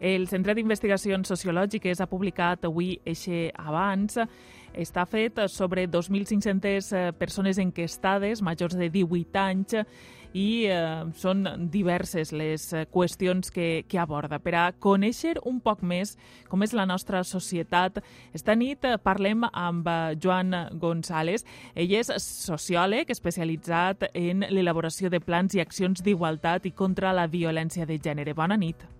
[0.00, 4.16] El Centre d'Investigacions Sociològiques ha publicat avui eixe abans
[4.72, 9.76] està fet sobre 2.500 eh, persones enquestades majors de 18 anys
[10.32, 11.42] i eh, són
[11.72, 14.38] diverses les eh, qüestions que, que aborda.
[14.38, 16.14] Per a conèixer un poc més
[16.48, 17.98] com és la nostra societat,
[18.32, 19.90] esta nit eh, parlem amb
[20.22, 21.44] Joan González.
[21.74, 27.86] Ell és sociòleg especialitzat en l'elaboració de plans i accions d'igualtat i contra la violència
[27.86, 28.38] de gènere.
[28.38, 28.99] Bona nit.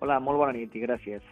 [0.00, 1.24] Hola, molt bona nit i gràcies.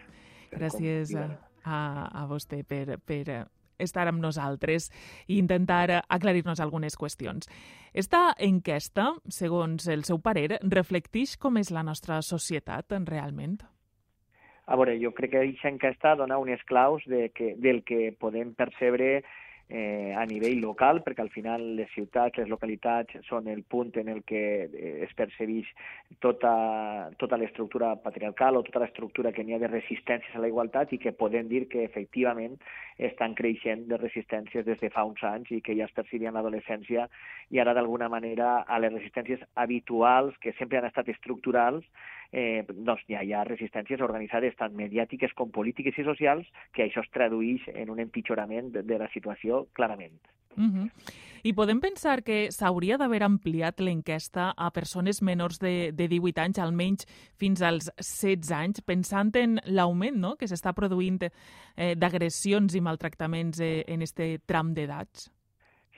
[0.52, 3.46] Gràcies a, a vostè per, per
[3.78, 4.90] estar amb nosaltres
[5.26, 7.48] i intentar aclarir-nos algunes qüestions.
[7.94, 13.60] Esta enquesta, segons el seu parer, reflecteix com és la nostra societat realment?
[14.68, 18.52] A veure, jo crec que aquesta enquesta dona unes claus de que, del que podem
[18.52, 19.22] percebre
[19.68, 24.08] eh, a nivell local, perquè al final les ciutats, les localitats són el punt en
[24.08, 25.68] el que eh, es percebeix
[26.24, 30.92] tota, tota l'estructura patriarcal o tota l'estructura que n'hi ha de resistències a la igualtat
[30.96, 32.56] i que podem dir que efectivament
[32.96, 36.40] estan creixent de resistències des de fa uns anys i que ja es percibien a
[36.40, 37.08] l'adolescència
[37.52, 41.84] i ara d'alguna manera a les resistències habituals que sempre han estat estructurals
[42.32, 47.04] eh, doncs ja hi ha resistències organitzades tant mediàtiques com polítiques i socials que això
[47.04, 50.18] es tradueix en un empitjorament de, de la situació clarament.
[50.56, 50.90] Uh -huh.
[51.42, 56.58] I podem pensar que s'hauria d'haver ampliat l'enquesta a persones menors de, de 18 anys,
[56.58, 57.06] almenys
[57.38, 63.60] fins als 16 anys, pensant en l'augment no?, que s'està produint eh, d'agressions i maltractaments
[63.60, 65.30] eh, en este tram d'edats?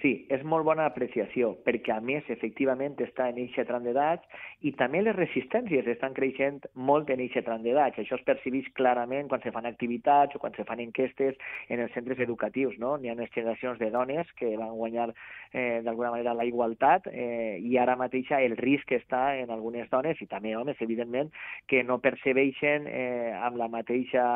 [0.01, 4.25] Sí, és molt bona apreciació, perquè a més, efectivament, està en eixe tram d'edats
[4.65, 8.01] i també les resistències estan creixent molt en eixe tram d'edats.
[8.01, 11.37] Això es percibeix clarament quan se fan activitats o quan se fan enquestes
[11.69, 12.79] en els centres educatius.
[12.81, 12.95] No?
[12.97, 15.11] N'hi ha unes generacions de dones que van guanyar
[15.53, 20.17] eh, d'alguna manera la igualtat eh, i ara mateixa el risc està en algunes dones
[20.25, 21.29] i també homes, evidentment,
[21.69, 24.27] que no percebeixen eh, amb, la mateixa,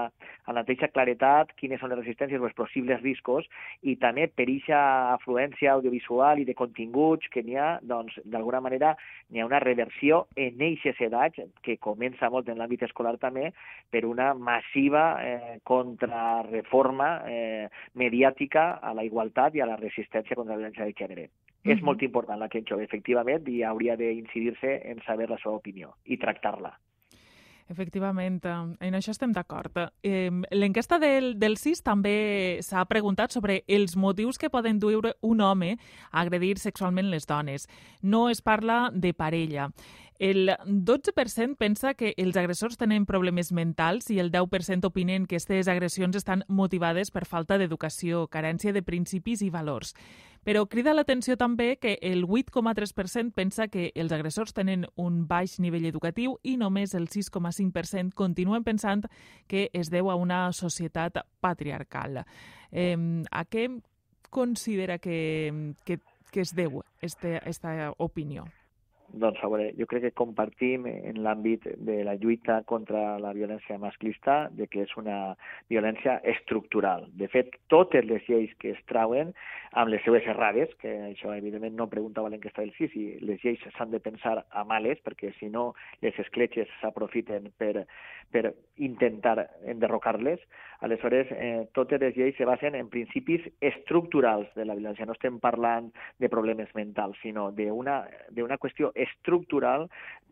[0.45, 3.49] amb la mateixa claretat quines són les resistències o els possibles riscos
[3.81, 4.85] i també per eixa
[5.17, 8.97] afluència presència audiovisual i de continguts que n'hi ha, doncs, d'alguna manera,
[9.31, 13.53] n'hi ha una reversió en eixes edats, que comença molt en l'àmbit escolar també,
[13.91, 20.55] per una massiva eh, contrarreforma eh, mediàtica a la igualtat i a la resistència contra
[20.55, 21.29] la violència de gènere.
[21.29, 21.73] Mm -hmm.
[21.73, 25.95] És molt important la que jove, efectivament, i hauria d'incidir-se en saber la seva opinió
[26.05, 26.79] i tractar-la.
[27.73, 29.79] Efectivament, en això estem d'acord.
[30.05, 35.41] Eh, L'enquesta del, del CIS també s'ha preguntat sobre els motius que poden dur un
[35.41, 35.79] home
[36.11, 37.69] a agredir sexualment les dones.
[38.03, 39.71] No es parla de parella.
[40.19, 45.67] El 12% pensa que els agressors tenen problemes mentals i el 10% opinen que aquestes
[45.67, 49.97] agressions estan motivades per falta d'educació, carència de principis i valors.
[50.45, 55.87] Però crida l'atenció també que el 8,3% pensa que els agressors tenen un baix nivell
[55.89, 59.07] educatiu i només el 6,5% continuen pensant
[59.49, 62.25] que es deu a una societat patriarcal.
[62.71, 62.97] Eh,
[63.31, 63.69] a què
[64.31, 66.01] considera que, que,
[66.31, 68.45] que es deu aquesta opinió?
[69.15, 73.79] Doncs a veure, jo crec que compartim en l'àmbit de la lluita contra la violència
[73.79, 75.37] masclista de que és una
[75.71, 77.07] violència estructural.
[77.21, 79.31] De fet, totes les lleis que es trauen,
[79.75, 83.63] amb les seues errades, que això evidentment no preguntava l'enquesta del CIS, i les lleis
[83.77, 85.73] s'han de pensar a males, perquè si no
[86.03, 87.87] les escletxes s'aprofiten per,
[88.35, 88.51] per
[88.83, 90.43] intentar enderrocar-les,
[90.85, 95.07] aleshores eh, totes les lleis se basen en principis estructurals de la violència.
[95.07, 99.04] No estem parlant de problemes mentals, sinó d'una qüestió estructural,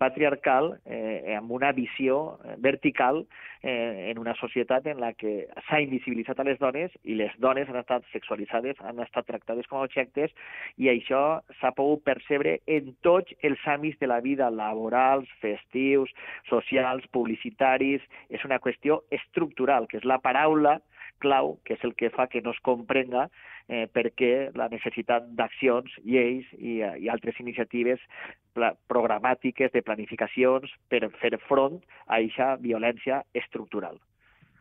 [0.03, 3.23] patriarcal, eh, amb una visió eh, vertical
[3.63, 7.71] eh, en una societat en la que s'ha invisibilitzat a les dones i les dones
[7.71, 10.35] han estat sexualitzades, han estat tractades com a objectes
[10.83, 11.23] i això
[11.61, 16.11] s'ha pogut percebre en tots els àmbits de la vida, laborals, festius,
[16.51, 18.03] socials, publicitaris.
[18.33, 20.81] És una qüestió estructural, que és la paraula
[21.23, 23.29] clau, que és el que fa que no es comprenga
[23.69, 28.03] eh, perquè la necessitat d'accions, lleis i, i altres iniciatives
[28.93, 34.01] programàtiques de planificacions per fer front a aquesta violència estructural.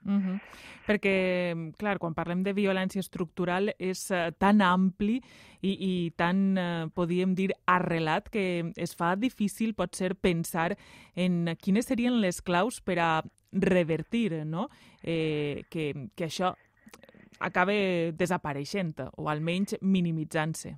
[0.04, 0.40] Uh -huh.
[0.88, 5.22] Perquè, clar, quan parlem de violència estructural és uh, tan ampli
[5.62, 10.76] i, i tan, uh, podríem dir, arrelat que es fa difícil, pot ser, pensar
[11.16, 14.70] en quines serien les claus per a revertir no?
[15.04, 16.54] eh, que, que això
[17.42, 20.78] acabe desapareixent o almenys minimitzant-se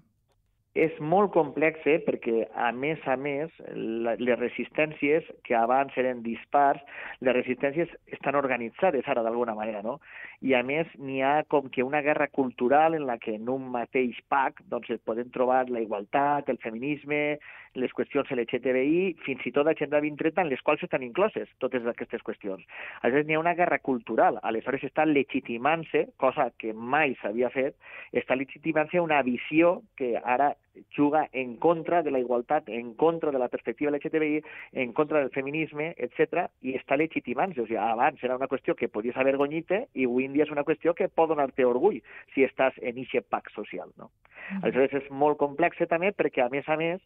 [0.73, 6.23] és molt complex eh, perquè, a més a més, la, les resistències que abans eren
[6.25, 6.81] dispars,
[7.21, 9.99] les resistències estan organitzades ara d'alguna manera, no?
[10.43, 13.69] I a més n'hi ha com que una guerra cultural en la que en un
[13.71, 17.37] mateix pack doncs, es poden trobar la igualtat, el feminisme,
[17.79, 22.25] les qüestions LGTBI, fins i tot l'agenda 2030, en les quals estan incloses totes aquestes
[22.27, 22.67] qüestions.
[23.01, 24.41] Aleshores, n'hi ha una guerra cultural.
[24.43, 27.79] Aleshores, està legitimant-se, cosa que mai s'havia fet,
[28.11, 30.51] està legitimant-se una visió que ara
[30.95, 34.43] juga en contra de la igualtat, en contra de la perspectiva LGTBI,
[34.73, 37.61] en contra del feminisme, etc i està legitimant-se.
[37.61, 40.65] O sigui, abans era una qüestió que podies avergonyir-te i avui en dia és una
[40.67, 42.01] qüestió que pot donar-te orgull
[42.33, 43.91] si estàs en aquest pacte social.
[43.97, 44.09] No?
[44.09, 44.63] Mm -hmm.
[44.63, 47.01] Aleshores és molt complex també perquè, a més a més,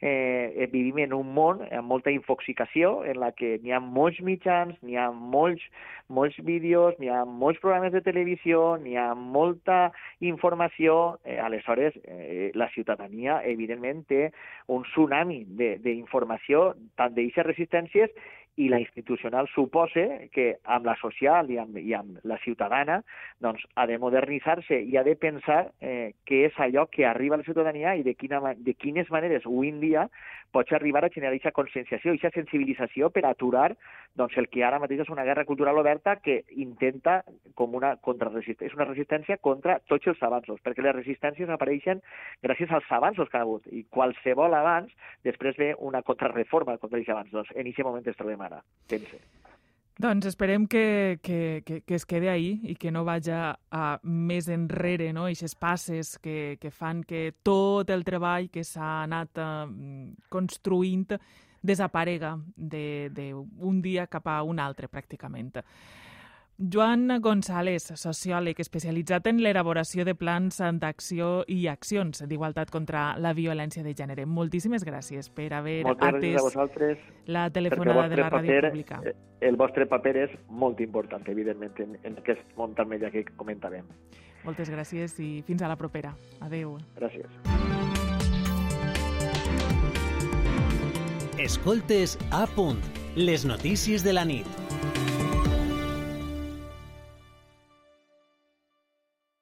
[0.00, 4.20] eh, eh, vivim en un món amb molta infoxicació, en la que n'hi ha molts
[4.24, 5.62] mitjans, n'hi ha molts,
[6.08, 11.18] molts vídeos, n'hi ha molts programes de televisió, n'hi ha molta informació.
[11.24, 14.30] Eh, aleshores, eh, la ciutadania, evidentment, té
[14.68, 15.44] un tsunami
[15.82, 18.10] d'informació, tant d'aquestes resistències
[18.56, 23.02] i la institucional suposa que amb la social i amb, i amb la ciutadana
[23.44, 27.42] doncs, ha de modernitzar-se i ha de pensar eh, què és allò que arriba a
[27.42, 30.06] la ciutadania i de, quina, de quines maneres avui en dia
[30.56, 33.74] pots arribar a generar aquesta conscienciació, aquesta sensibilització per aturar
[34.16, 37.18] doncs, el que ara mateix és una guerra cultural oberta que intenta
[37.58, 42.00] com una contrarresistència, és una resistència contra tots els avanços, perquè les resistències apareixen
[42.44, 44.92] gràcies als avanços que ha hagut, i qualsevol abans,
[45.28, 47.36] després ve una contrarreforma contra aquests avanços.
[47.36, 49.22] Doncs en aquest moment ens trobem ara, pense.
[49.96, 54.50] Doncs esperem que, que, que, que es quede ahí i que no vaja a més
[54.52, 55.24] enrere, no?
[55.24, 59.48] Eixes passes que, que fan que tot el treball que s'ha anat eh,
[60.28, 61.16] construint
[61.66, 65.56] desaparega d'un dia cap a un altre, pràcticament.
[66.58, 73.84] Joan González, sociòleg especialitzat en l'elaboració de plans d'acció i accions d'igualtat contra la violència
[73.84, 74.24] de gènere.
[74.24, 79.02] Moltíssimes gràcies per haver Moltes atès vosaltres, la telefonada de la Ràdio Pública.
[79.04, 83.26] eh, El vostre paper és molt important, evidentment, en, en aquest món tan media que
[83.36, 83.84] comentàvem.
[84.44, 86.14] Moltes gràcies i fins a la propera.
[86.40, 86.78] Adeu.
[86.96, 87.28] Gràcies.
[91.38, 92.80] Escoltes a punt,
[93.14, 94.46] les notícies de la nit.